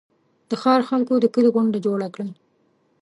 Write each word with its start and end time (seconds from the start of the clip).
د 0.49 0.51
ښار 0.61 0.81
خلکو 0.89 1.13
د 1.19 1.25
کلي 1.33 1.49
غونډه 1.55 1.77
جوړه 1.85 2.07
کړه. 2.13 2.27